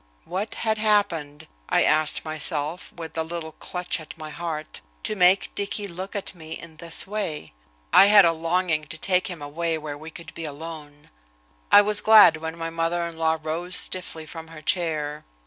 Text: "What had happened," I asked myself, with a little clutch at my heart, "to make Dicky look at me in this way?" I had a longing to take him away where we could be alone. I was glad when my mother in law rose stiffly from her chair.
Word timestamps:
"What 0.25 0.55
had 0.55 0.79
happened," 0.79 1.45
I 1.69 1.83
asked 1.83 2.25
myself, 2.25 2.91
with 2.93 3.15
a 3.19 3.23
little 3.23 3.51
clutch 3.51 3.99
at 3.99 4.17
my 4.17 4.31
heart, 4.31 4.81
"to 5.03 5.15
make 5.15 5.53
Dicky 5.53 5.87
look 5.87 6.15
at 6.15 6.33
me 6.33 6.53
in 6.53 6.77
this 6.77 7.05
way?" 7.05 7.53
I 7.93 8.07
had 8.07 8.25
a 8.25 8.31
longing 8.31 8.85
to 8.85 8.97
take 8.97 9.27
him 9.29 9.43
away 9.43 9.77
where 9.77 9.99
we 9.99 10.09
could 10.09 10.33
be 10.33 10.43
alone. 10.45 11.11
I 11.71 11.83
was 11.83 12.01
glad 12.01 12.37
when 12.37 12.57
my 12.57 12.71
mother 12.71 13.05
in 13.05 13.19
law 13.19 13.37
rose 13.43 13.75
stiffly 13.75 14.25
from 14.25 14.47
her 14.47 14.61
chair. 14.63 15.23